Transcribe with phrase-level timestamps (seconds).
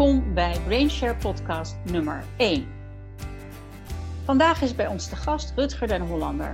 [0.00, 2.66] Welkom bij Brainshare Podcast nummer 1.
[4.24, 6.52] Vandaag is bij ons de gast Rutger den Hollander,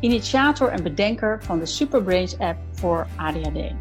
[0.00, 3.74] initiator en bedenker van de Superbrains app voor ADHD.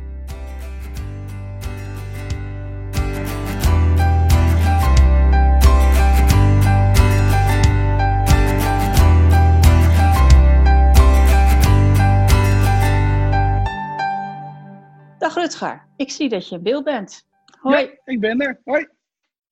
[15.19, 17.25] Dag Rutger, ik zie dat je in beeld bent.
[17.59, 17.97] Hoi.
[18.05, 18.59] Ik ben er.
[18.65, 18.87] Hoi.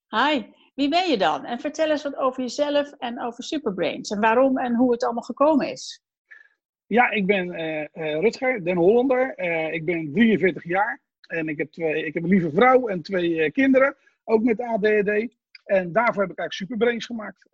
[0.08, 0.42] Hi,
[0.74, 1.44] wie ben je dan?
[1.44, 4.10] En vertel eens wat over jezelf en over Superbrains.
[4.10, 6.02] En waarom en hoe het allemaal gekomen is.
[6.86, 9.34] Ja, ik ben uh, Rutger, Den Hollander.
[9.36, 11.00] Uh, ik ben 43 jaar.
[11.26, 13.96] En ik heb, twee, ik heb een lieve vrouw en twee kinderen.
[14.24, 15.36] Ook met ADHD.
[15.64, 17.48] En daarvoor heb ik eigenlijk Superbrains gemaakt.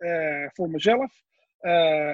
[0.53, 1.21] voor mezelf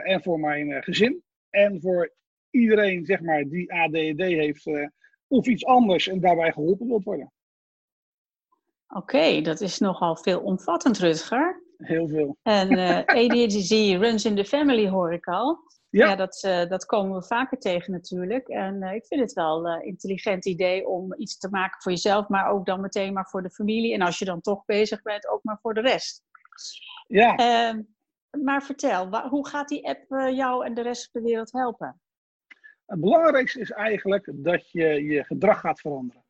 [0.04, 1.24] en voor mijn gezin.
[1.50, 2.14] En voor
[2.50, 4.70] iedereen zeg maar, die ADHD heeft
[5.28, 7.32] of iets anders en daarbij geholpen wilt worden.
[8.90, 11.64] Oké, dat is nogal veelomvattend, Rutger.
[11.78, 12.38] Heel veel.
[12.42, 15.60] En uh, ADHD runs in the family, hoor ik al.
[15.90, 18.48] Ja, ja dat, uh, dat komen we vaker tegen natuurlijk.
[18.48, 22.28] En uh, ik vind het wel een intelligent idee om iets te maken voor jezelf,
[22.28, 23.94] maar ook dan meteen maar voor de familie.
[23.94, 26.24] En als je dan toch bezig bent, ook maar voor de rest.
[27.08, 27.36] Ja.
[27.36, 27.82] Ehm,
[28.44, 32.02] maar vertel, hoe gaat die app jou en de rest van de wereld helpen?
[32.86, 36.24] Het belangrijkste is eigenlijk dat je je gedrag gaat veranderen.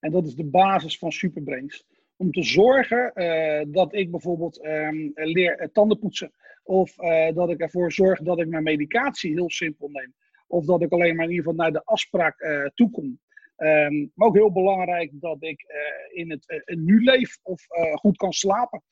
[0.00, 1.84] En dat is de basis van Superbrains
[2.16, 6.32] om te zorgen uh, dat ik bijvoorbeeld um, leer tanden poetsen.
[6.62, 10.14] Of uh, dat ik ervoor zorg dat ik mijn medicatie heel simpel neem.
[10.46, 13.18] Of dat ik alleen maar in ieder geval naar de afspraak toe kom.
[13.56, 15.64] Um, maar ook heel belangrijk dat ik
[16.12, 17.62] in het nu leef of
[17.94, 18.82] goed kan slapen.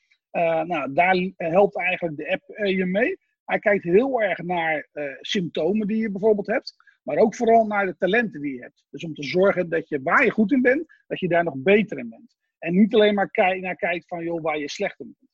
[0.67, 3.19] nou, daar helpt eigenlijk de app je mee.
[3.45, 4.89] Hij kijkt heel erg naar
[5.21, 6.75] symptomen die je bijvoorbeeld hebt.
[7.03, 8.85] Maar ook vooral naar de talenten die je hebt.
[8.91, 11.57] Dus om te zorgen dat je waar je goed in bent, dat je daar nog
[11.57, 12.35] beter in bent.
[12.63, 15.31] En niet alleen maar kijk, naar kijkt van joh, waar je slecht in bent.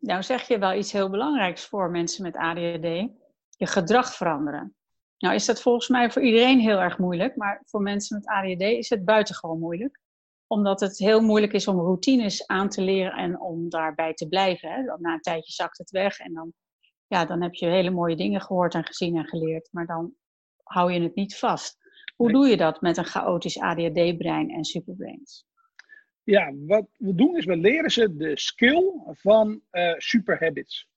[0.00, 3.08] Nou zeg je wel iets heel belangrijks voor mensen met ADHD.
[3.56, 4.74] Je gedrag veranderen.
[5.18, 7.36] Nou is dat volgens mij voor iedereen heel erg moeilijk.
[7.36, 10.00] Maar voor mensen met ADHD is het buitengewoon moeilijk.
[10.46, 14.70] Omdat het heel moeilijk is om routines aan te leren en om daarbij te blijven.
[14.70, 14.82] Hè.
[14.82, 16.52] Na een tijdje zakt het weg en dan,
[17.06, 19.68] ja, dan heb je hele mooie dingen gehoord en gezien en geleerd.
[19.72, 20.14] Maar dan
[20.62, 21.76] hou je het niet vast.
[22.16, 25.46] Hoe doe je dat met een chaotisch ADHD-brein en superbrains?
[26.24, 30.88] Ja, wat we doen is we leren ze de skill van uh, superhabits.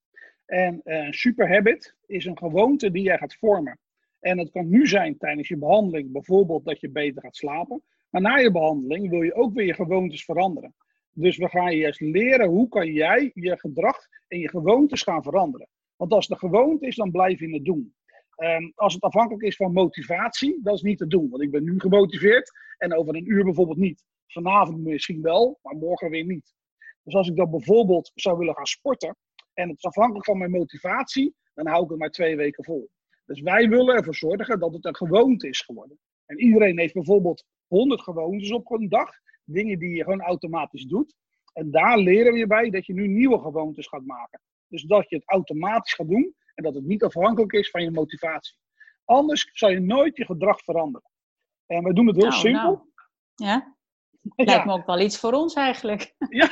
[0.45, 3.79] En uh, een superhabit is een gewoonte die jij gaat vormen.
[4.19, 7.83] En het kan nu zijn tijdens je behandeling, bijvoorbeeld dat je beter gaat slapen.
[8.09, 10.75] Maar na je behandeling wil je ook weer je gewoontes veranderen.
[11.11, 15.23] Dus we gaan je juist leren hoe kan jij je gedrag en je gewoontes gaan
[15.23, 15.67] veranderen.
[15.95, 17.93] Want als het de gewoonte is, dan blijf je het doen.
[18.37, 21.29] Um, als het afhankelijk is van motivatie, dat is niet te doen.
[21.29, 24.03] Want ik ben nu gemotiveerd en over een uur bijvoorbeeld niet.
[24.27, 26.55] Vanavond misschien wel, maar morgen weer niet.
[27.03, 29.17] Dus als ik dan bijvoorbeeld zou willen gaan sporten
[29.53, 32.89] en het is afhankelijk van mijn motivatie, dan hou ik het maar twee weken vol.
[33.25, 35.99] Dus wij willen ervoor zorgen dat het een gewoonte is geworden.
[36.25, 39.09] En iedereen heeft bijvoorbeeld 100 gewoontes op een dag,
[39.43, 41.15] dingen die je gewoon automatisch doet.
[41.53, 44.41] En daar leren we je bij dat je nu nieuwe gewoontes gaat maken.
[44.67, 47.91] Dus dat je het automatisch gaat doen en dat het niet afhankelijk is van je
[47.91, 48.57] motivatie.
[49.05, 51.09] Anders zal je nooit je gedrag veranderen.
[51.65, 52.71] En we doen het heel nou, simpel.
[52.71, 52.87] Nou.
[53.35, 53.76] Ja.
[54.35, 56.13] Lijkt me ook wel iets voor ons eigenlijk.
[56.29, 56.49] Ja,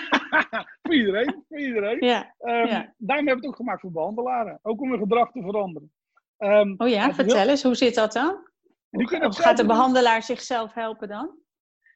[0.82, 1.44] voor iedereen.
[1.48, 2.06] Voor iedereen.
[2.06, 2.94] Ja, um, ja.
[2.98, 4.60] Daarom hebben we het ook gemaakt voor behandelaren.
[4.62, 5.92] Ook om hun gedrag te veranderen.
[6.38, 8.48] Um, oh ja, vertel eens, hoe zit dat dan?
[8.92, 11.38] Of gaat de behandelaar zichzelf helpen dan?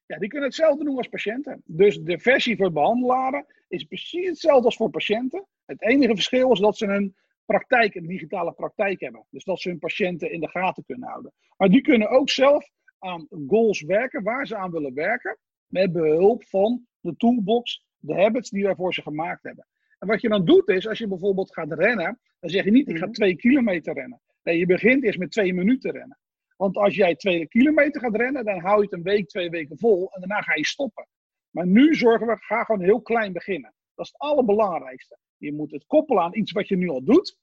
[0.05, 1.61] Ja, die kunnen hetzelfde doen als patiënten.
[1.65, 5.47] Dus de versie voor behandelaren is precies hetzelfde als voor patiënten.
[5.65, 7.15] Het enige verschil is dat ze een
[7.45, 9.25] praktijk, een digitale praktijk hebben.
[9.29, 11.33] Dus dat ze hun patiënten in de gaten kunnen houden.
[11.57, 12.69] Maar die kunnen ook zelf
[12.99, 15.37] aan goals werken, waar ze aan willen werken
[15.69, 19.67] met behulp van de toolbox, de habits die wij voor ze gemaakt hebben.
[19.99, 22.89] En wat je dan doet is, als je bijvoorbeeld gaat rennen, dan zeg je niet,
[22.89, 23.13] ik ga mhm.
[23.13, 24.21] twee kilometer rennen.
[24.43, 26.19] Nee, je begint eerst met twee minuten rennen.
[26.57, 29.77] Want als jij twee kilometer gaat rennen, dan hou je het een week, twee weken
[29.77, 31.07] vol en daarna ga je stoppen.
[31.49, 33.73] Maar nu zorgen we, ga gewoon heel klein beginnen.
[33.95, 35.17] Dat is het allerbelangrijkste.
[35.37, 37.37] Je moet het koppelen aan iets wat je nu al doet.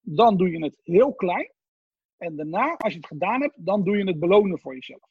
[0.00, 1.52] Dan doe je het heel klein.
[2.16, 5.10] En daarna, als je het gedaan hebt, dan doe je het belonen voor jezelf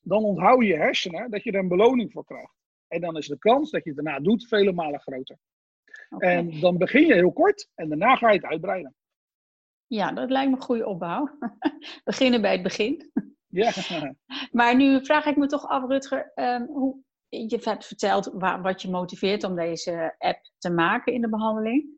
[0.00, 2.56] dan onthoud je hersenen dat je er een beloning voor krijgt.
[2.88, 5.38] En dan is de kans dat je het daarna doet vele malen groter.
[6.18, 8.94] En dan begin je heel kort en daarna ga je het uitbreiden.
[9.86, 11.38] Ja, dat lijkt me een goede opbouw.
[12.04, 13.12] Beginnen bij het begin.
[13.46, 13.72] Ja.
[14.52, 16.96] maar nu vraag ik me toch af, Rutger, um, hoe,
[17.28, 18.30] je hebt verteld
[18.62, 21.96] wat je motiveert om deze app te maken in de behandeling.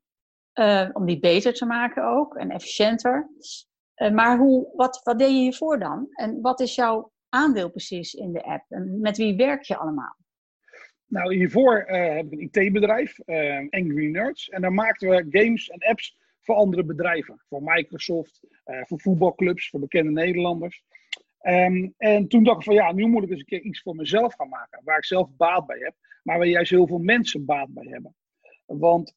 [0.54, 3.30] Uh, om die beter te maken ook en efficiënter.
[3.96, 6.06] Uh, maar hoe, wat, wat deed je hiervoor dan?
[6.10, 8.64] En wat is jouw aandeel precies in de app?
[9.00, 10.16] Met wie werk je allemaal?
[11.10, 14.48] Nou, hiervoor eh, heb ik een IT-bedrijf, uh, Angry Nerds.
[14.48, 17.42] En daar maakten we games en apps voor andere bedrijven.
[17.48, 20.82] Voor Microsoft, uh, voor voetbalclubs, voor bekende Nederlanders.
[21.40, 23.94] Ehm, en toen dacht ik van ja, nu moet ik eens een keer iets voor
[23.94, 24.80] mezelf gaan maken.
[24.84, 28.14] Waar ik zelf baat bij heb, maar waar juist heel veel mensen baat bij hebben.
[28.66, 29.16] Want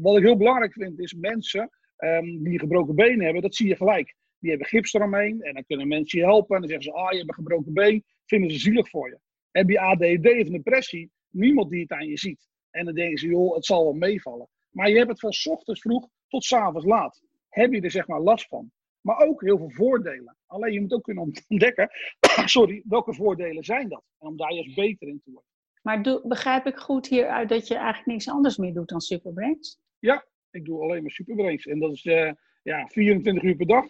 [0.00, 3.76] wat ik heel belangrijk vind, is mensen um, die gebroken benen hebben, dat zie je
[3.76, 4.14] gelijk.
[4.38, 6.54] Die hebben gips eromheen en dan kunnen mensen je helpen.
[6.54, 9.18] En dan zeggen ze, ah, je hebt een gebroken been, vinden ze zielig voor je.
[9.50, 12.48] Heb je ADD of een depressie, niemand die het aan je ziet.
[12.70, 14.48] En dan denken ze, joh, het zal wel meevallen.
[14.70, 17.22] Maar je hebt het van s ochtends vroeg tot s avonds laat.
[17.48, 18.70] Heb je er zeg maar last van.
[19.00, 20.36] Maar ook heel veel voordelen.
[20.46, 21.90] Alleen je moet ook kunnen ontdekken,
[22.44, 24.02] sorry, welke voordelen zijn dat?
[24.18, 25.50] En om daar juist beter in te worden.
[25.82, 29.78] Maar begrijp ik goed hieruit dat je eigenlijk niks anders meer doet dan Superbrains?
[29.98, 31.66] Ja, ik doe alleen maar Superbrains.
[31.66, 32.32] En dat is uh,
[32.62, 33.86] ja, 24 uur per dag.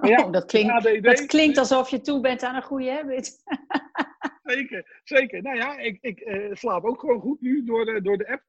[0.00, 3.42] Ja, dat, klinkt, dat klinkt alsof je toe bent aan een goede habit.
[4.54, 5.42] zeker, zeker.
[5.42, 8.42] Nou ja, ik, ik uh, slaap ook gewoon goed nu door de, door de app.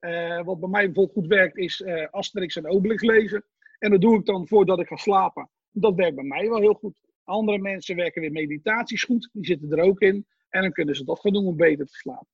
[0.00, 3.44] Uh, wat bij mij bijvoorbeeld goed werkt is uh, Asterix en Obelix lezen.
[3.78, 5.50] En dat doe ik dan voordat ik ga slapen.
[5.70, 7.00] Dat werkt bij mij wel heel goed.
[7.24, 9.30] Andere mensen werken weer meditaties goed.
[9.32, 10.26] Die zitten er ook in.
[10.48, 12.28] En dan kunnen ze dat gaan doen om beter te slapen.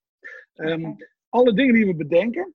[0.55, 0.96] Um,
[1.29, 2.55] Alle dingen die we bedenken,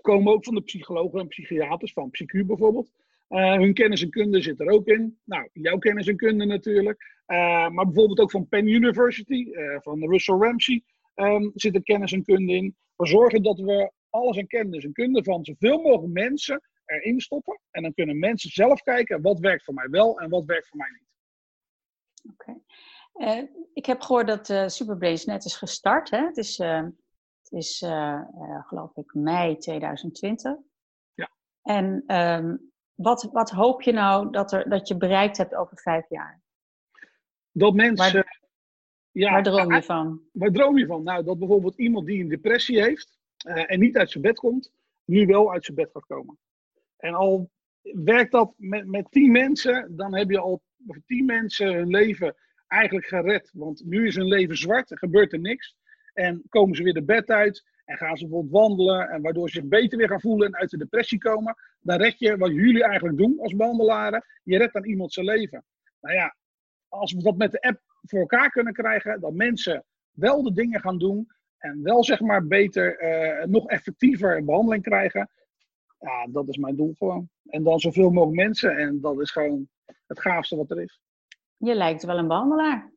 [0.00, 2.90] komen ook van de psychologen en psychiaters, van PsyQ bijvoorbeeld.
[3.30, 5.18] Uh, hun kennis en kunde zit er ook in.
[5.24, 7.22] Nou, jouw kennis en kunde natuurlijk.
[7.26, 10.84] Uh, maar bijvoorbeeld ook van Penn University, uh, van Russell Ramsey,
[11.14, 12.76] um, zit er kennis en kunde in.
[12.96, 17.60] We zorgen dat we alles aan kennis en kunde van zoveel mogelijk mensen erin stoppen.
[17.70, 20.78] En dan kunnen mensen zelf kijken wat werkt voor mij wel en wat werkt voor
[20.78, 21.08] mij niet.
[22.32, 22.60] Oké.
[23.12, 23.50] Okay.
[23.72, 26.10] ik heb gehoord dat Superbrains net is gestart.
[26.10, 26.24] Hè?
[26.24, 27.78] Het is, het is
[28.66, 30.56] geloof ik mei 2020.
[31.14, 31.30] Ja.
[31.62, 32.69] En um,
[33.02, 36.40] wat, wat hoop je nou dat, er, dat je bereikt hebt over vijf jaar?
[37.52, 38.12] Dat mensen.
[38.12, 38.40] Waar,
[39.10, 40.20] ja, waar droom je van?
[40.32, 41.02] Waar droom je van?
[41.02, 44.72] Nou, dat bijvoorbeeld iemand die een depressie heeft uh, en niet uit zijn bed komt,
[45.04, 46.38] nu wel uit zijn bed gaat komen.
[46.96, 47.50] En al
[47.82, 52.36] werkt dat met, met tien mensen, dan heb je al voor tien mensen hun leven
[52.66, 53.50] eigenlijk gered.
[53.52, 55.76] Want nu is hun leven zwart, er gebeurt er niks.
[56.12, 59.60] En komen ze weer de bed uit en gaan ze bijvoorbeeld wandelen, en waardoor ze
[59.60, 61.56] zich beter weer gaan voelen en uit de depressie komen.
[61.80, 64.24] Dan red je wat jullie eigenlijk doen als behandelaren.
[64.42, 65.64] Je redt dan iemand zijn leven.
[66.00, 66.36] Nou ja,
[66.88, 70.80] als we dat met de app voor elkaar kunnen krijgen, dat mensen wel de dingen
[70.80, 71.28] gaan doen
[71.58, 75.30] en wel zeg maar beter, uh, nog effectiever een behandeling krijgen.
[75.98, 77.28] Ja, dat is mijn doel gewoon.
[77.44, 79.68] En dan zoveel mogelijk mensen en dat is gewoon
[80.06, 81.00] het gaafste wat er is.
[81.56, 82.92] Je lijkt wel een behandelaar.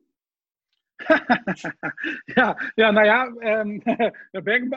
[2.34, 3.26] ja, ja, nou ja,
[3.60, 3.82] um,
[4.44, 4.68] ben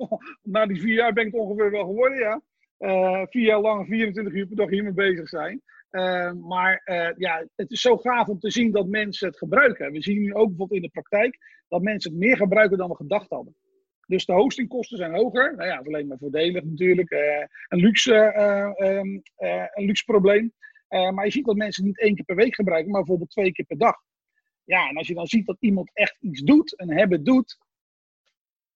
[0.42, 2.40] na die vier jaar ben ik het ongeveer wel geworden, ja.
[2.78, 5.62] Uh, vier jaar lang, 24 uur per dag hiermee bezig zijn.
[5.90, 9.92] Uh, maar uh, ja, het is zo gaaf om te zien dat mensen het gebruiken.
[9.92, 11.38] We zien nu ook bijvoorbeeld in de praktijk
[11.68, 13.56] dat mensen het meer gebruiken dan we gedacht hadden.
[14.06, 15.56] Dus de hostingkosten zijn hoger.
[15.56, 17.10] Nou ja, dat is alleen maar voordelig natuurlijk.
[17.68, 18.14] een, luxe,
[18.78, 19.22] um,
[19.74, 20.52] een luxe probleem.
[20.88, 23.52] maar je ziet dat mensen het niet één keer per week gebruiken, maar bijvoorbeeld twee
[23.52, 23.96] keer per dag.
[24.64, 27.58] Ja, en als je dan ziet dat iemand echt iets doet, een hebben doet,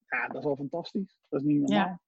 [0.09, 1.19] ja, dat is wel fantastisch.
[1.29, 2.01] Dat is niet normaal.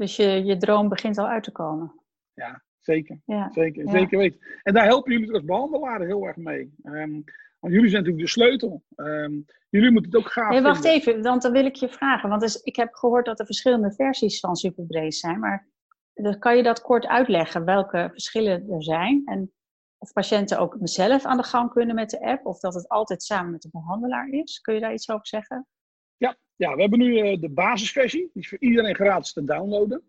[0.00, 2.00] Dus je, je droom begint al uit te komen.
[2.34, 3.20] Ja, zeker.
[3.24, 3.50] Ja.
[3.50, 4.40] Zeker, zeker weten.
[4.62, 6.74] En daar helpen jullie als behandelaren heel erg mee.
[6.84, 7.24] Um,
[7.58, 8.82] want jullie zijn natuurlijk de sleutel.
[8.96, 12.28] Um, jullie moeten het ook gaaf nee, Wacht even, want dan wil ik je vragen.
[12.28, 15.38] Want dus, ik heb gehoord dat er verschillende versies van Superbrace zijn.
[15.38, 15.68] Maar
[16.38, 19.22] kan je dat kort uitleggen, welke verschillen er zijn?
[19.24, 19.52] En
[19.98, 23.22] of patiënten ook zelf aan de gang kunnen met de app, of dat het altijd
[23.22, 24.58] samen met de behandelaar is.
[24.60, 25.66] Kun je daar iets over zeggen?
[26.60, 30.02] Ja, we hebben nu uh, de basisversie, die is voor iedereen gratis te downloaden.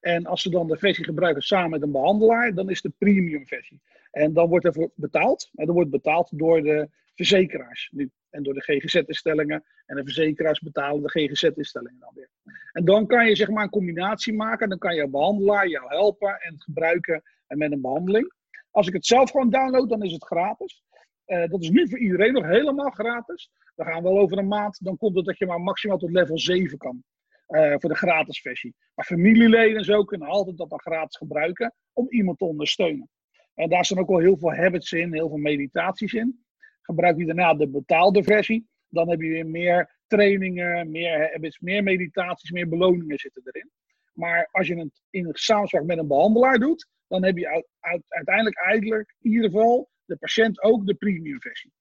[0.00, 3.46] En als ze dan de versie gebruiken samen met een behandelaar, dan is de premium
[3.46, 3.80] versie.
[4.10, 5.50] En dan wordt ervoor betaald.
[5.54, 8.10] En dan wordt betaald door de verzekeraars nu.
[8.30, 9.64] En door de GGZ-instellingen.
[9.86, 12.30] En de verzekeraars betalen de GGZ-instellingen dan weer.
[12.72, 14.68] En dan kan je zeg maar een combinatie maken.
[14.68, 18.32] Dan kan je behandelaar jou helpen en het gebruiken en met een behandeling.
[18.70, 20.82] Als ik het zelf gewoon download, dan is het gratis.
[21.26, 23.50] Uh, dat is nu voor iedereen nog helemaal gratis.
[23.74, 26.38] We gaan wel over een maand, dan komt het dat je maar maximaal tot level
[26.38, 27.02] 7 kan.
[27.48, 28.74] Uh, voor de gratis versie.
[28.94, 33.08] Maar familieleden en zo kunnen altijd dat dan gratis gebruiken om iemand te ondersteunen.
[33.54, 36.44] En daar staan ook wel heel veel habits in, heel veel meditaties in.
[36.82, 41.82] Gebruik je daarna de betaalde versie, dan heb je weer meer trainingen, meer habits, meer
[41.82, 43.70] meditaties, meer beloningen zitten erin.
[44.12, 47.64] Maar als je het in samenspraak met een behandelaar doet, dan heb je
[48.08, 51.72] uiteindelijk eigenlijk in ieder geval de patiënt ook de premium versie.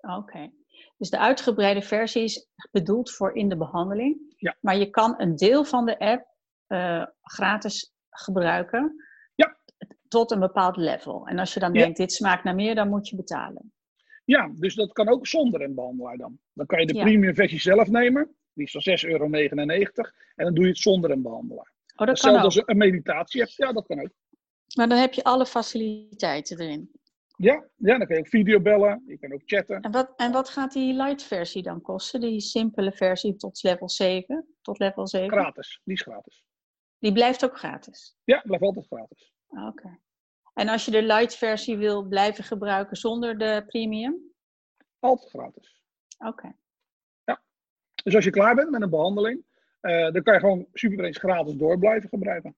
[0.00, 0.50] Oké.
[0.96, 4.34] Dus de uitgebreide versie is bedoeld voor in de behandeling.
[4.36, 4.56] Ja.
[4.60, 6.26] Maar je kan een deel van de app
[6.68, 9.04] uh, gratis gebruiken.
[9.34, 9.58] Ja.
[10.08, 11.26] Tot een bepaald level.
[11.26, 13.72] En als je dan denkt, dit smaakt naar meer, dan moet je betalen.
[14.24, 16.38] Ja, dus dat kan ook zonder een behandelaar dan.
[16.52, 18.34] Dan kan je de premium versie zelf nemen.
[18.52, 19.24] Die is dan 6,99 euro.
[19.24, 21.72] En dan doe je het zonder een behandelaar.
[21.86, 22.56] Oh, dat Hetzelfde kan ook.
[22.56, 23.54] als een meditatie hebt.
[23.54, 24.10] Ja, dat kan ook.
[24.76, 26.90] Maar dan heb je alle faciliteiten erin.
[27.36, 29.02] Ja, ja, dan kan je ook videobellen.
[29.06, 29.80] Je kan ook chatten.
[29.80, 32.20] En wat, en wat gaat die light versie dan kosten?
[32.20, 34.56] Die simpele versie tot level 7?
[34.62, 35.30] Tot level 7?
[35.30, 35.80] Gratis.
[35.84, 36.44] Die is gratis.
[36.98, 38.16] Die blijft ook gratis.
[38.24, 39.32] Ja, blijft altijd gratis.
[39.46, 39.98] Oké.
[40.54, 44.32] En als je de light versie wil blijven gebruiken zonder de premium?
[44.98, 45.82] Altijd gratis.
[46.18, 46.56] Oké.
[48.04, 49.44] Dus als je klaar bent met een behandeling,
[49.80, 52.56] eh, dan kan je gewoon Superbrains gratis door blijven gebruiken.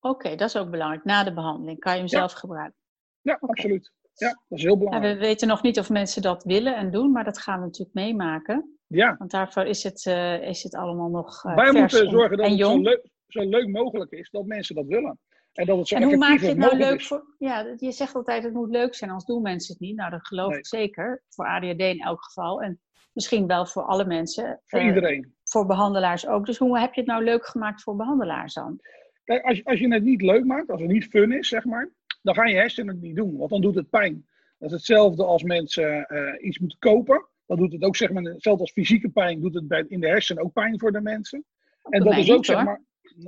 [0.00, 1.04] Oké, dat is ook belangrijk.
[1.04, 2.18] Na de behandeling kan je hem Ja.
[2.18, 2.78] zelf gebruiken.
[3.22, 3.92] Ja, absoluut.
[4.14, 5.14] Ja, dat is heel belangrijk.
[5.18, 7.94] we weten nog niet of mensen dat willen en doen, maar dat gaan we natuurlijk
[7.94, 8.78] meemaken.
[8.86, 12.36] Ja, Want daarvoor is het, eh, is het allemaal nog eh wij moeten en- zorgen
[12.36, 15.18] dat het zo leuk, zo leuk mogelijk is dat mensen dat willen.
[15.52, 17.06] En dat het zo En hoe maak je het nou leuk is.
[17.06, 17.34] voor...
[17.38, 19.96] Ja, je zegt altijd het moet leuk zijn, anders doen mensen het niet.
[19.96, 20.58] Nou, dat geloof Nee.
[20.58, 21.22] ik zeker.
[21.28, 22.62] Voor ADHD in elk geval.
[22.62, 22.80] En
[23.12, 24.60] misschien wel voor alle mensen.
[24.66, 25.34] Voor eh, iedereen.
[25.44, 26.46] Voor behandelaars ook.
[26.46, 28.78] Dus hoe heb je het nou leuk gemaakt voor behandelaars dan?
[29.24, 31.90] Kijk, als, als je het niet leuk maakt, als het niet fun is, zeg maar,
[32.22, 34.26] dan gaan je hersenen het niet doen, want dan doet het pijn.
[34.58, 37.26] Dat is hetzelfde als mensen eh, iets moeten kopen.
[37.46, 40.08] Dan doet het ook, zeg maar, hetzelfde als fysieke pijn, doet het bij, in de
[40.08, 41.44] hersenen ook pijn voor de mensen.
[41.82, 42.80] En dat is ook, niet, zeg maar.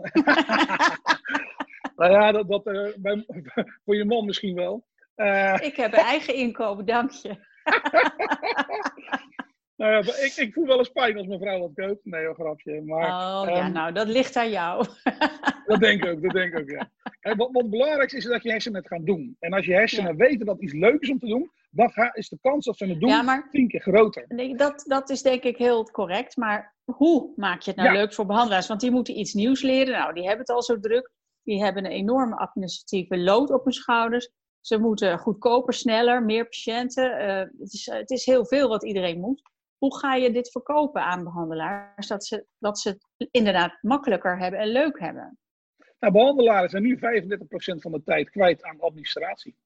[1.96, 3.24] nou ja, dat, dat eh, bij,
[3.84, 4.86] voor je man misschien wel.
[5.14, 7.36] Eh, Ik heb een eigen inkomen, dank je.
[9.82, 12.04] nou ja, ik, ik voel wel eens pijn als mijn vrouw wat koopt.
[12.04, 12.82] Nee, een grapje.
[12.82, 14.86] Maar Oh ja, ehm, nou, dat ligt aan jou.
[15.66, 16.90] Dat denk ik ook, dat denk ik ook, ja.
[17.20, 19.36] En wat, wat belangrijk is, is dat je hersenen het gaan doen.
[19.40, 22.28] En als je hersenen weten dat iets leuk is om te doen, dan ga, is
[22.28, 24.24] de kans dat ze het doen Ja, maar tien keer groter.
[24.28, 26.36] nee, dat, dat is denk ik heel correct.
[26.36, 27.98] Maar hoe maak je het nou Ja.
[28.00, 28.66] leuk voor behandelaars?
[28.66, 29.92] Want die moeten iets nieuws leren.
[29.92, 31.10] Nou, die hebben het al zo druk.
[31.42, 34.30] Die hebben een enorme administratieve load op hun schouders.
[34.60, 37.18] Ze moeten goedkoper, sneller, meer patiënten.
[37.18, 39.42] Eh, het, is, het is heel veel wat iedereen moet.
[39.82, 42.06] Hoe ga je dit verkopen aan behandelaars?
[42.06, 45.38] Dat ze, dat ze het inderdaad makkelijker hebben en leuk hebben.
[45.98, 47.00] Nou, behandelaren zijn nu 35%
[47.80, 49.56] van de tijd kwijt aan administratie.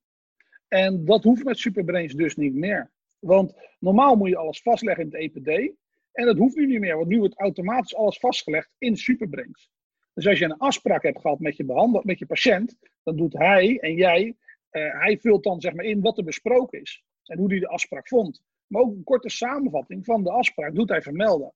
[0.69, 2.91] En dat hoeft met Superbrains dus niet meer.
[3.19, 5.75] Want normaal moet je alles vastleggen in het EPD.
[6.13, 9.71] En dat hoeft nu niet meer, want nu wordt automatisch alles vastgelegd in Superbrains.
[10.15, 13.33] Dus als je een afspraak hebt gehad met je, behandel, met je patiënt, dan doet
[13.33, 14.37] hij en jij,
[14.71, 17.05] eh, hij vult dan zeg maar in wat er besproken is.
[17.25, 18.43] En hoe hij de afspraak vond.
[18.67, 21.53] Maar ook een korte samenvatting van de afspraak doet hij vermelden.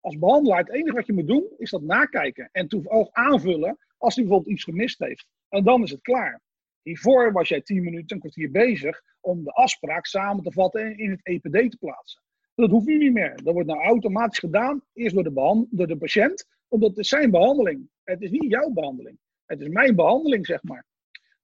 [0.00, 2.48] Als behandelaar, het enige wat je moet doen, is dat nakijken.
[2.52, 5.26] En toevallig aanvullen als hij bijvoorbeeld iets gemist heeft.
[5.48, 6.40] En dan is het klaar.
[6.82, 10.98] Hiervoor was jij 10 minuten, een kwartier bezig om de afspraak samen te vatten en
[10.98, 12.22] in het EPD te plaatsen.
[12.54, 13.42] Dat hoeft nu niet meer.
[13.42, 17.30] Dat wordt nou automatisch gedaan, eerst door de, door de patiënt, omdat het is zijn
[17.30, 17.90] behandeling.
[18.04, 19.18] Het is niet jouw behandeling.
[19.46, 20.84] Het is mijn behandeling, zeg maar.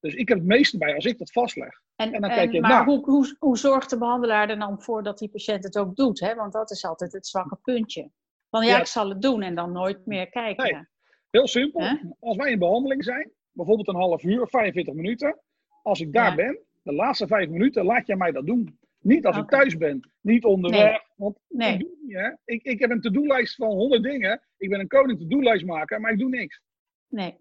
[0.07, 1.81] Dus ik heb het meeste bij als ik dat vastleg.
[1.97, 4.83] En, En dan en- kijk je maar hoe, hoe, hoe zorgt de behandelaar er dan
[4.83, 6.21] voor dat die patiënt het ook doet?
[6.21, 6.35] Hè?
[6.35, 8.11] Want dat is altijd het zwakke puntje.
[8.51, 8.79] Van ja, Ja.
[8.81, 10.73] ik zal het doen en dan nooit meer kijken.
[10.75, 10.85] Nee.
[11.31, 11.99] Heel simpel.
[12.21, 15.41] Als wij in behandeling zijn, bijvoorbeeld een half uur of 45 minuten.
[15.83, 16.35] Als ik daar Ja.
[16.35, 18.79] ben, de laatste vijf minuten, laat jij mij dat doen.
[19.01, 21.01] Niet als ik thuis ben, niet onderweg.
[21.17, 21.73] Want Nee.
[21.75, 22.31] ik, doe het niet, hè.
[22.45, 24.43] Ik, ik heb een to-do-lijst van 100 dingen.
[24.57, 26.61] Ik ben een koning to-do-lijst maken, maar ik doe niks.
[27.09, 27.37] Nee.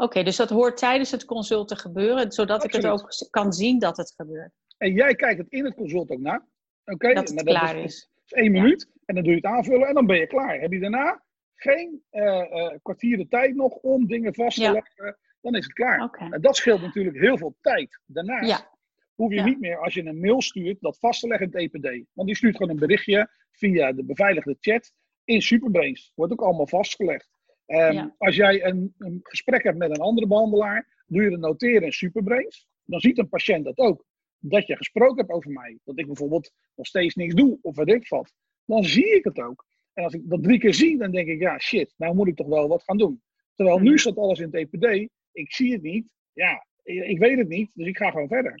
[0.00, 3.78] Oké, dus dat hoort tijdens het consult te gebeuren, zodat ik het ook kan zien
[3.78, 4.50] dat het gebeurt.
[4.78, 6.46] En jij kijkt het in het consult ook na.
[6.84, 8.08] Oké, Dat het klaar is, is.
[8.24, 8.62] is één Ja.
[8.62, 10.60] minuut en dan doe je het aanvullen en dan ben je klaar.
[10.60, 11.22] Heb je daarna
[11.54, 14.72] geen eh eh, kwartier de tijd nog om dingen vast te Ja.
[14.72, 16.28] leggen, dan is het klaar.
[16.30, 18.00] En dat scheelt natuurlijk heel veel tijd.
[18.06, 18.70] Daarnaast Ja.
[19.14, 19.44] hoef je Ja.
[19.44, 22.04] niet meer als je een mail stuurt dat vast te leggen in het EPD.
[22.12, 24.92] Want die stuurt gewoon een berichtje via de beveiligde chat
[25.24, 26.12] in Superbrains.
[26.14, 27.28] Wordt ook allemaal vastgelegd.
[27.70, 28.14] Ehm, Ja.
[28.18, 31.92] Als jij een, een gesprek hebt met een andere behandelaar, doe je het noteren in
[31.92, 32.66] Superbrains.
[32.84, 34.04] Dan ziet een patiënt dat ook.
[34.38, 35.78] Dat je gesproken hebt over mij.
[35.84, 38.32] Dat ik bijvoorbeeld nog steeds niks doe of weet ik wat.
[38.64, 39.66] Dan zie ik het ook.
[39.92, 42.36] En als ik dat drie keer zie, dan denk ik, ja shit, nou moet ik
[42.36, 43.22] toch wel wat gaan doen.
[43.54, 43.86] Terwijl Mhm.
[43.86, 45.08] nu staat alles in het EPD.
[45.32, 46.06] Ik zie het niet.
[46.32, 47.70] Ja, ik weet het niet.
[47.74, 48.60] Dus ik ga gewoon verder.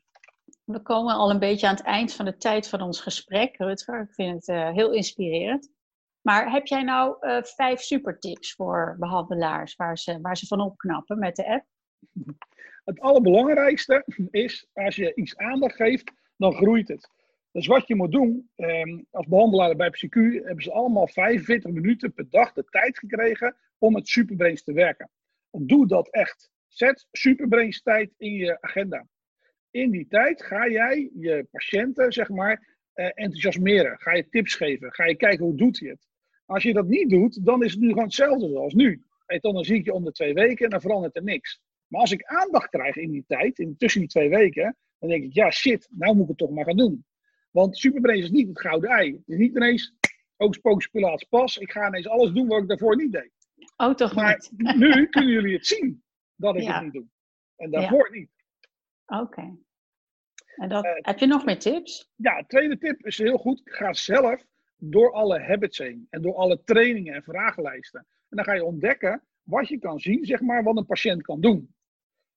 [0.64, 4.00] We komen al een beetje aan het eind van de tijd van ons gesprek, Rutger.
[4.02, 5.70] Ik vind het eh, heel inspirerend.
[6.22, 11.18] Maar heb jij nou eh, vijf supertips voor behandelaars waar ze, waar ze van opknappen
[11.18, 11.64] met de app?
[12.84, 17.10] Het allerbelangrijkste is, als je iets aandacht geeft, dan groeit het.
[17.52, 22.12] Dus wat je moet doen, ehm, als behandelaar bij PsyQ hebben ze allemaal 45 minuten
[22.12, 25.10] per dag de tijd gekregen om met Superbrains te werken.
[25.50, 26.50] Doe dat echt.
[26.68, 29.06] Zet Superbrains tijd in je agenda.
[29.70, 34.00] In die tijd ga jij je patiënten, zeg maar, eh, enthousiasmeren.
[34.00, 34.92] Ga je tips geven.
[34.92, 36.08] Ga je kijken hoe doet hij het.
[36.50, 39.02] Als je dat niet doet, dan is het nu gewoon hetzelfde zoals nu.
[39.40, 41.60] Dan zie ik je om de twee weken en dan verandert er niks.
[41.86, 45.24] Maar als ik aandacht krijg in die tijd, in, tussen die twee weken, dan denk
[45.24, 47.04] ik, ja shit, nou moet ik het toch maar gaan doen.
[47.50, 49.12] Want Superbrains is niet het gouden ei.
[49.12, 49.94] Het is niet ineens
[50.36, 51.56] Hocus pocus pas.
[51.56, 53.32] Ik ga ineens alles doen wat ik daarvoor niet deed.
[53.76, 54.76] Oh, toch maar niet?
[54.76, 56.02] nu kunnen jullie het zien
[56.36, 57.06] dat ik het niet doe.
[57.56, 58.30] En daarvoor niet.
[59.06, 59.56] Oké.
[60.56, 62.10] En dat, uh, heb je nog meer tips?
[62.16, 63.60] Ja, tweede tip is heel goed.
[63.64, 64.44] Ga zelf
[64.80, 66.06] door alle habits heen.
[66.10, 68.00] En door alle trainingen en vragenlijsten.
[68.00, 71.40] En dan ga je ontdekken wat je kan zien, zeg maar, wat een patiënt kan
[71.40, 71.74] doen.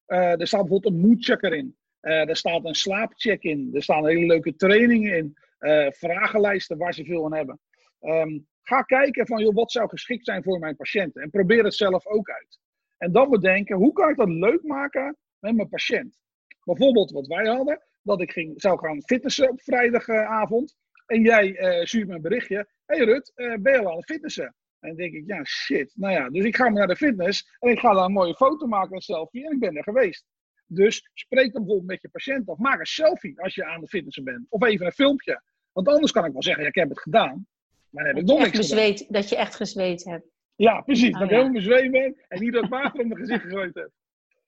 [0.08, 1.78] Uh, er staat bijvoorbeeld een moodchecker in.
[2.02, 3.70] Uh, er staat een slaapcheck in.
[3.74, 5.38] Er staan hele leuke trainingen in.
[5.60, 7.60] Uh, vragenlijsten waar ze veel aan hebben.
[8.02, 11.22] Um, ga kijken van, joh, wat zou geschikt zijn voor mijn patiënten.
[11.22, 12.60] En probeer het zelf ook uit.
[12.98, 16.20] En dan bedenken, hoe kan ik dat leuk maken met mijn patiënt?
[16.64, 20.76] Bijvoorbeeld wat wij hadden, dat ik ging, zou gaan fitnessen op vrijdagavond.
[21.06, 22.68] En jij uh, stuurt me een berichtje.
[22.86, 24.56] Hé hey Rut, uh, ben je al aan het fitnessen?
[24.80, 25.92] En dan denk ik, ja shit.
[25.96, 28.68] Nou ja, dus ik ga naar de fitness en ik ga daar een mooie foto
[28.68, 29.46] maken, een selfie.
[29.46, 30.26] En ik ben er geweest.
[30.66, 33.88] Dus spreek dan bijvoorbeeld met je patiënt of maak een selfie als je aan de
[33.88, 34.46] fitnessen bent.
[34.50, 35.42] Of even een filmpje.
[35.72, 37.48] Want anders kan ik wel zeggen, ja, ik heb het gedaan.
[37.90, 39.22] Maar dan heb ik nog niks bezweet, gedaan.
[39.22, 40.28] Dat je echt gezweet hebt.
[40.56, 41.14] Ja, precies.
[41.14, 43.92] Oh, dat ik helemaal bezweet ben en niet dat water om mijn gezicht gegooid heb.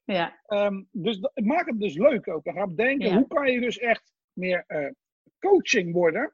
[0.03, 0.39] Ja.
[0.47, 2.45] Um, dus maak het dus leuk ook.
[2.45, 3.15] En ga bedenken, ja.
[3.15, 4.89] hoe kan je dus echt meer uh,
[5.39, 6.33] coaching worden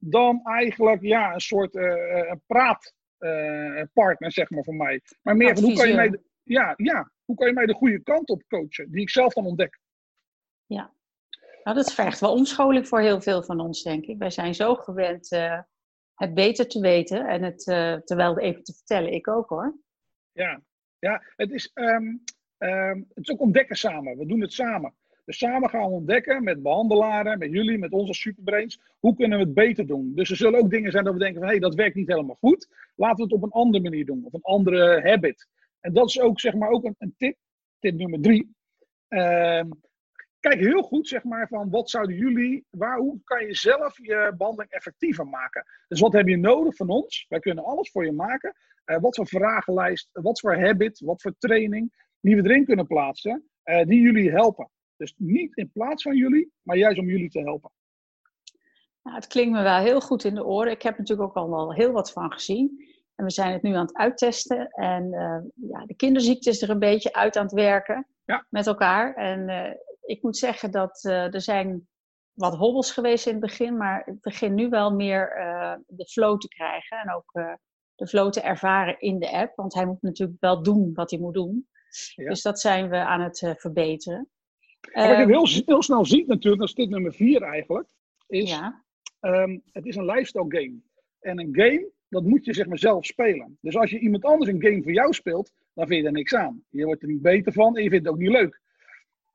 [0.00, 5.00] dan eigenlijk ja, een soort uh, praatpartner, uh, zeg maar, voor mij.
[5.22, 7.74] Maar meer van hoe kan, je mij de, ja, ja, hoe kan je mij de
[7.74, 9.78] goede kant op coachen, die ik zelf dan ontdek.
[10.66, 10.94] Ja,
[11.62, 14.18] nou, dat vergt wel omscholing voor heel veel van ons, denk ik.
[14.18, 15.60] Wij zijn zo gewend uh,
[16.14, 19.12] het beter te weten en het uh, terwijl even te vertellen.
[19.12, 19.78] Ik ook hoor.
[20.32, 20.62] Ja,
[20.98, 22.24] ja het, is, um,
[22.58, 24.18] um, het is ook ontdekken samen.
[24.18, 24.94] We doen het samen.
[25.32, 29.54] Samen gaan we ontdekken met behandelaren, met jullie, met onze superbrains, hoe kunnen we het
[29.54, 30.12] beter doen.
[30.14, 32.08] Dus er zullen ook dingen zijn dat we denken van, hé, hey, dat werkt niet
[32.08, 32.68] helemaal goed.
[32.96, 35.48] Laten we het op een andere manier doen, of een andere habit.
[35.80, 37.36] En dat is ook, zeg maar, ook een, tip,
[37.78, 38.54] tip nummer drie.
[39.08, 39.62] Uh,
[40.40, 44.34] kijk heel goed, zeg maar, van wat zouden jullie, waar, hoe kan je zelf je
[44.36, 45.64] behandeling effectiever maken?
[45.88, 47.26] Dus wat heb je nodig van ons?
[47.28, 48.54] Wij kunnen alles voor je maken.
[48.86, 53.48] Uh, wat voor vragenlijst, wat voor habit, wat voor training, die we erin kunnen plaatsen,
[53.64, 54.70] uh, die jullie helpen.
[55.00, 57.70] Dus niet in plaats van jullie, maar juist om jullie te helpen.
[59.02, 60.72] Nou, het klinkt me wel heel goed in de oren.
[60.72, 62.84] Ik heb natuurlijk ook al wel heel wat van gezien.
[63.14, 64.70] En we zijn het nu aan het uittesten.
[64.70, 68.46] En uh, ja, de kinderziekte is er een beetje uit aan het werken ja.
[68.48, 69.14] met elkaar.
[69.14, 71.88] En uh, ik moet zeggen dat uh, er zijn
[72.32, 73.76] wat hobbels geweest in het begin.
[73.76, 75.28] Maar ik begin nu wel meer
[75.86, 76.98] de flow te krijgen.
[76.98, 77.32] En ook
[77.94, 79.56] de flow te ervaren in de app.
[79.56, 81.68] Want hij moet natuurlijk wel doen wat hij moet doen.
[82.14, 82.28] Ja.
[82.28, 84.28] Dus dat zijn we aan het verbeteren.
[84.80, 87.88] Wat je heel, heel, snel ziet natuurlijk, dat is dit nummer vier eigenlijk,
[88.26, 88.84] is ja.
[89.20, 90.80] um, het is een lifestyle game.
[91.20, 93.58] En een game, dat moet je zeg maar zelf spelen.
[93.60, 96.34] Dus als je iemand anders een game voor jou speelt, dan vind je er niks
[96.34, 96.64] aan.
[96.68, 98.60] Je wordt er niet beter van en je vindt het ook niet leuk.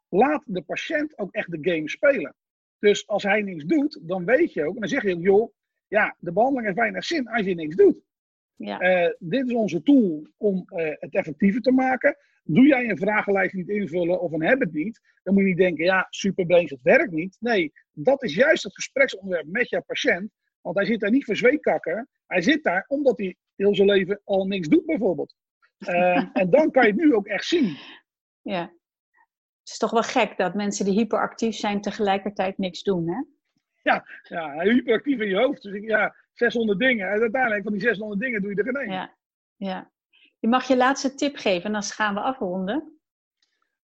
[0.10, 2.36] Laat de patiënt ook echt de game spelen.
[2.80, 5.54] Dus als hij niks doet, dan weet je ook, en dan zeg je ook, joh,
[5.88, 8.04] ja, de behandeling heeft weinig zin als je niks doet.
[8.56, 9.06] Ja.
[9.06, 12.18] Uh, dit is onze tool om uh, het effectiever te maken.
[12.48, 15.86] Doe jij een vragenlijst niet invullen of een habit niet, dan moet je niet denken,
[15.86, 17.38] ja, superbrains, het werkt niet.
[17.40, 20.32] Nee, dat is juist het gespreksonderwerp met jouw patiënt.
[20.62, 22.10] Want hij zit daar niet voor zweetkakken.
[22.28, 25.36] Hij zit daar omdat hij heel zijn leven al niks doet, bijvoorbeeld.
[25.80, 27.78] Uh, en dan kan je het nu ook echt zien.
[28.42, 28.62] Ja.
[28.62, 33.24] Het is toch wel gek dat mensen die hyperactief zijn tegelijkertijd niks doen, hè?
[33.82, 35.62] Ja, ja hyperactief in je hoofd.
[35.62, 37.12] Dus ik, ja, 600 dingen.
[37.12, 38.92] En uiteindelijk van die 600 dingen doe je er geen één.
[38.92, 39.16] Ja,
[39.56, 39.92] ja.
[40.46, 43.00] Je mag je laatste tip geven en dan gaan we afronden.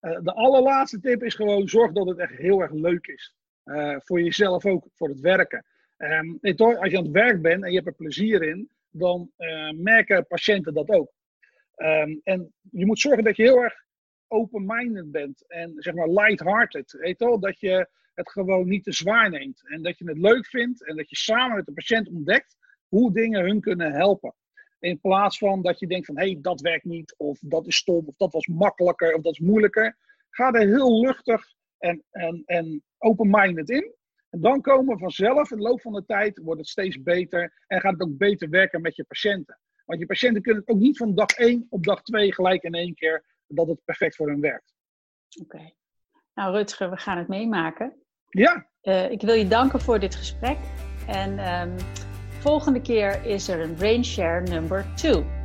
[0.02, 3.36] Uh, de allerlaatste tip is gewoon zorg dat het echt heel erg leuk is.
[3.65, 5.65] Uh, voor jezelf ook, voor het werken.
[5.97, 9.71] Um, als je aan het werk bent en je hebt er plezier in, dan uh,
[9.71, 11.12] merken patiënten dat ook.
[11.76, 13.74] Um, en je moet zorgen dat je heel erg
[14.28, 17.15] open-minded bent en zeg maar light-hearted.
[17.39, 19.62] Dat je het gewoon niet te zwaar neemt.
[19.67, 23.13] En dat je het leuk vindt en dat je samen met de patiënt ontdekt hoe
[23.13, 24.34] dingen hun kunnen helpen.
[24.82, 27.76] In plaats van dat je denkt van hé, hey, dat werkt niet, of dat is
[27.76, 29.98] stom, of dat was makkelijker, of dat is moeilijker.
[30.30, 33.96] Ga er heel luchtig en, en, en open-minded in.
[34.30, 37.80] En dan komen vanzelf, in de loop van de tijd, wordt het steeds beter en
[37.80, 39.60] gaat het ook beter werken met je patiënten.
[39.86, 42.74] Want je patiënten kunnen het ook niet van dag 1 op dag 2 gelijk in
[42.74, 44.74] één keer dat het perfect voor hen werkt.
[45.41, 45.56] Oké.
[45.56, 45.76] Okay.
[46.34, 47.94] Nou, Rutger, we gaan het meemaken.
[48.30, 48.70] Ja.
[48.84, 50.58] Uh, ik wil je danken voor dit gesprek.
[51.08, 51.76] En um,
[52.41, 55.40] volgende keer is er een Brain Share number 2.